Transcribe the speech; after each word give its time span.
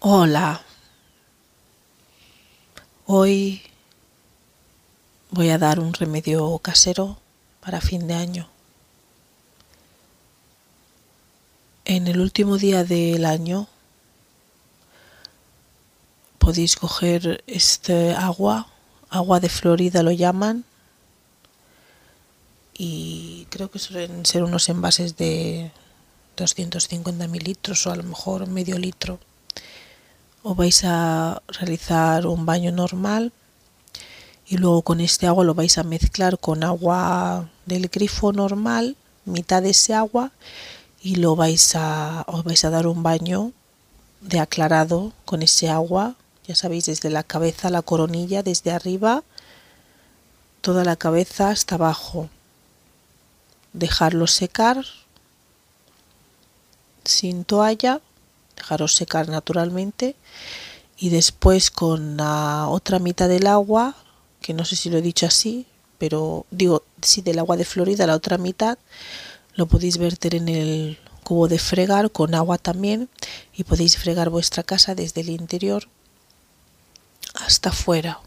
Hola. 0.00 0.60
Hoy 3.06 3.62
voy 5.30 5.50
a 5.50 5.58
dar 5.58 5.80
un 5.80 5.92
remedio 5.92 6.58
casero 6.58 7.18
para 7.60 7.80
fin 7.80 8.06
de 8.06 8.14
año. 8.14 8.48
En 11.84 12.06
el 12.06 12.20
último 12.20 12.58
día 12.58 12.84
del 12.84 13.24
año 13.24 13.66
podéis 16.38 16.76
coger 16.76 17.42
este 17.46 18.14
agua, 18.14 18.68
agua 19.10 19.40
de 19.40 19.48
Florida 19.48 20.02
lo 20.02 20.10
llaman, 20.10 20.64
y 22.84 23.46
creo 23.48 23.70
que 23.70 23.78
suelen 23.78 24.26
ser 24.26 24.42
unos 24.42 24.68
envases 24.68 25.16
de 25.16 25.70
250 26.36 27.28
mililitros 27.28 27.86
o 27.86 27.92
a 27.92 27.94
lo 27.94 28.02
mejor 28.02 28.48
medio 28.48 28.76
litro. 28.76 29.20
O 30.42 30.56
vais 30.56 30.82
a 30.82 31.42
realizar 31.46 32.26
un 32.26 32.44
baño 32.44 32.72
normal 32.72 33.32
y 34.48 34.56
luego 34.56 34.82
con 34.82 35.00
este 35.00 35.28
agua 35.28 35.44
lo 35.44 35.54
vais 35.54 35.78
a 35.78 35.84
mezclar 35.84 36.40
con 36.40 36.64
agua 36.64 37.48
del 37.66 37.86
grifo 37.86 38.32
normal, 38.32 38.96
mitad 39.26 39.62
de 39.62 39.70
ese 39.70 39.94
agua 39.94 40.32
y 41.00 41.14
lo 41.22 41.36
vais 41.36 41.76
a 41.76 42.24
os 42.26 42.42
vais 42.42 42.64
a 42.64 42.70
dar 42.70 42.88
un 42.88 43.04
baño 43.04 43.52
de 44.22 44.40
aclarado 44.40 45.12
con 45.24 45.42
ese 45.42 45.70
agua, 45.70 46.16
ya 46.48 46.56
sabéis 46.56 46.86
desde 46.86 47.10
la 47.10 47.22
cabeza 47.22 47.70
la 47.70 47.82
coronilla, 47.82 48.42
desde 48.42 48.72
arriba 48.72 49.22
toda 50.62 50.82
la 50.82 50.96
cabeza 50.96 51.50
hasta 51.50 51.76
abajo 51.76 52.28
dejarlo 53.72 54.26
secar 54.26 54.84
sin 57.04 57.44
toalla, 57.44 58.00
dejaros 58.56 58.94
secar 58.94 59.28
naturalmente 59.28 60.14
y 60.96 61.08
después 61.08 61.70
con 61.70 62.16
la 62.16 62.68
otra 62.68 62.98
mitad 62.98 63.28
del 63.28 63.46
agua, 63.46 63.96
que 64.40 64.54
no 64.54 64.64
sé 64.64 64.76
si 64.76 64.90
lo 64.90 64.98
he 64.98 65.02
dicho 65.02 65.26
así, 65.26 65.66
pero 65.98 66.46
digo, 66.50 66.84
sí, 67.00 67.22
del 67.22 67.38
agua 67.38 67.56
de 67.56 67.64
Florida, 67.64 68.06
la 68.06 68.14
otra 68.14 68.38
mitad, 68.38 68.78
lo 69.54 69.66
podéis 69.66 69.98
verter 69.98 70.34
en 70.34 70.48
el 70.48 70.98
cubo 71.24 71.48
de 71.48 71.58
fregar 71.58 72.10
con 72.10 72.34
agua 72.34 72.58
también 72.58 73.08
y 73.54 73.64
podéis 73.64 73.96
fregar 73.96 74.30
vuestra 74.30 74.62
casa 74.62 74.94
desde 74.94 75.20
el 75.20 75.30
interior 75.30 75.88
hasta 77.34 77.70
afuera 77.70 78.20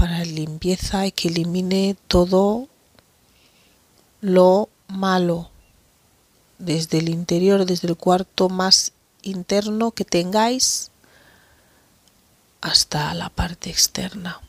para 0.00 0.24
limpieza 0.24 1.06
y 1.06 1.12
que 1.12 1.28
elimine 1.28 1.94
todo 2.08 2.68
lo 4.22 4.70
malo 4.88 5.50
desde 6.58 7.00
el 7.00 7.10
interior, 7.10 7.66
desde 7.66 7.88
el 7.88 7.98
cuarto 7.98 8.48
más 8.48 8.92
interno 9.20 9.90
que 9.90 10.06
tengáis 10.06 10.90
hasta 12.62 13.12
la 13.12 13.28
parte 13.28 13.68
externa 13.68 14.40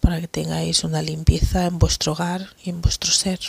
para 0.00 0.20
que 0.20 0.28
tengáis 0.28 0.84
una 0.84 1.00
limpieza 1.00 1.64
en 1.64 1.78
vuestro 1.78 2.12
hogar 2.12 2.50
y 2.62 2.68
en 2.68 2.82
vuestro 2.82 3.12
ser. 3.12 3.40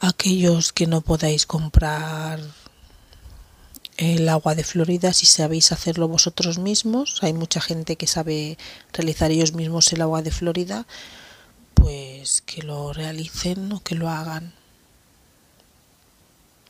Aquellos 0.00 0.72
que 0.72 0.86
no 0.86 1.02
podáis 1.02 1.44
comprar 1.44 2.40
el 3.98 4.28
agua 4.28 4.54
de 4.54 4.62
Florida 4.62 5.12
si 5.12 5.26
sabéis 5.26 5.72
hacerlo 5.72 6.08
vosotros 6.08 6.58
mismos. 6.58 7.18
Hay 7.22 7.32
mucha 7.32 7.60
gente 7.60 7.96
que 7.96 8.06
sabe 8.06 8.56
realizar 8.92 9.30
ellos 9.32 9.52
mismos 9.52 9.92
el 9.92 10.00
agua 10.00 10.22
de 10.22 10.30
Florida, 10.30 10.86
pues 11.74 12.40
que 12.42 12.62
lo 12.62 12.92
realicen 12.92 13.72
o 13.72 13.82
que 13.82 13.96
lo 13.96 14.08
hagan 14.08 14.54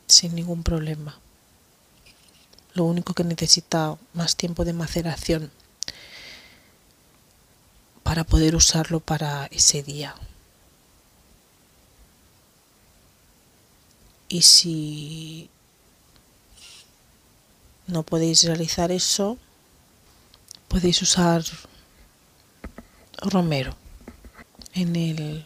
sin 0.07 0.33
ningún 0.33 0.63
problema. 0.63 1.19
Lo 2.73 2.83
único 2.85 3.13
que 3.13 3.23
necesita 3.23 3.95
más 4.13 4.35
tiempo 4.35 4.65
de 4.65 4.73
maceración 4.73 5.51
para 8.01 8.23
poder 8.23 8.55
usarlo 8.55 9.01
para 9.01 9.45
ese 9.51 9.83
día. 9.83 10.15
Y 14.29 14.41
si 14.41 15.49
no 17.89 18.03
podéis 18.03 18.43
realizar 18.43 18.91
eso, 18.91 19.37
podéis 20.67 21.01
usar 21.01 21.43
romero 23.17 23.75
en 24.73 24.95
el 24.95 25.45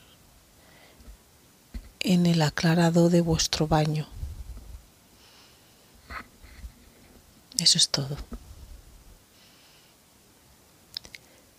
en 2.01 2.25
el 2.25 2.41
aclarado 2.41 3.09
de 3.09 3.21
vuestro 3.21 3.65
baño. 3.67 4.07
Eso 7.59 7.77
es 7.77 7.87
todo. 7.87 8.17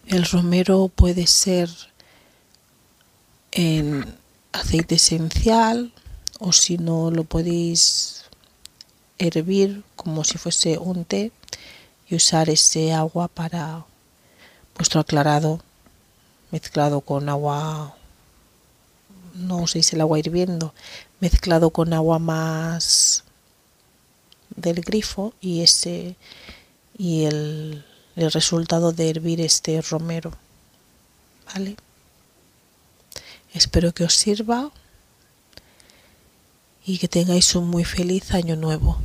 El 0.06 0.26
romero 0.26 0.88
puede 0.94 1.26
ser 1.26 1.70
en 3.52 4.18
aceite 4.52 4.96
esencial 4.96 5.94
o 6.38 6.52
si 6.52 6.76
no 6.76 7.10
lo 7.10 7.24
podéis 7.24 8.23
hervir 9.18 9.84
como 9.96 10.24
si 10.24 10.38
fuese 10.38 10.78
un 10.78 11.04
té 11.04 11.32
y 12.08 12.16
usar 12.16 12.50
ese 12.50 12.92
agua 12.92 13.28
para 13.28 13.84
vuestro 14.76 15.00
aclarado 15.00 15.60
mezclado 16.50 17.00
con 17.00 17.28
agua 17.28 17.96
no 19.34 19.58
uséis 19.58 19.92
el 19.92 20.00
agua 20.00 20.18
hirviendo 20.18 20.74
mezclado 21.20 21.70
con 21.70 21.92
agua 21.92 22.18
más 22.18 23.24
del 24.56 24.80
grifo 24.82 25.32
y 25.40 25.62
ese 25.62 26.16
y 26.96 27.24
el, 27.24 27.84
el 28.16 28.32
resultado 28.32 28.92
de 28.92 29.10
hervir 29.10 29.40
este 29.40 29.80
romero 29.82 30.32
vale 31.52 31.76
espero 33.52 33.92
que 33.92 34.04
os 34.04 34.14
sirva 34.14 34.70
y 36.84 36.98
que 36.98 37.08
tengáis 37.08 37.54
un 37.54 37.68
muy 37.68 37.84
feliz 37.84 38.32
año 38.32 38.56
nuevo. 38.56 38.98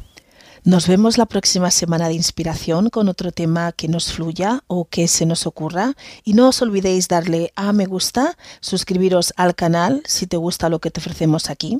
Nos 0.65 0.87
vemos 0.87 1.17
la 1.17 1.25
próxima 1.25 1.71
semana 1.71 2.09
de 2.09 2.15
inspiración 2.15 2.89
con 2.89 3.07
otro 3.07 3.31
tema 3.31 3.71
que 3.71 3.87
nos 3.87 4.11
fluya 4.11 4.63
o 4.67 4.85
que 4.85 5.07
se 5.07 5.25
nos 5.25 5.47
ocurra. 5.47 5.95
Y 6.25 6.33
no 6.33 6.49
os 6.49 6.61
olvidéis 6.61 7.07
darle 7.07 7.53
a 7.55 7.71
me 7.71 7.85
gusta, 7.85 8.37
suscribiros 8.59 9.33
al 9.37 9.55
canal 9.55 10.03
si 10.05 10.27
te 10.27 10.35
gusta 10.35 10.67
lo 10.67 10.79
que 10.79 10.91
te 10.91 10.99
ofrecemos 10.99 11.49
aquí. 11.49 11.79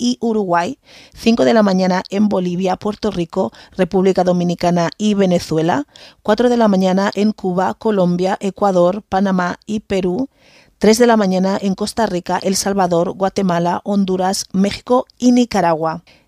y 0.00 0.16
Uruguay, 0.20 0.78
5 1.14 1.44
de 1.44 1.54
la 1.54 1.62
mañana 1.62 2.02
en 2.08 2.28
Bolivia, 2.28 2.76
Puerto 2.76 3.10
Rico, 3.10 3.52
República 3.76 4.24
Dominicana 4.24 4.90
y 4.96 5.14
Venezuela, 5.14 5.86
4 6.22 6.48
de 6.48 6.56
la 6.56 6.66
mañana 6.66 7.10
en 7.14 7.32
Cuba, 7.32 7.74
Colombia, 7.74 8.38
Ecuador, 8.40 9.02
Panamá 9.02 9.60
y 9.66 9.80
Perú, 9.80 10.30
3 10.78 10.96
de 10.96 11.06
la 11.06 11.18
mañana 11.18 11.58
en 11.60 11.74
Costa 11.74 12.06
Rica, 12.06 12.40
El 12.42 12.56
Salvador, 12.56 13.12
Guatemala, 13.12 13.82
Honduras, 13.84 14.46
México 14.52 15.04
y 15.18 15.32
Nicaragua. 15.32 16.02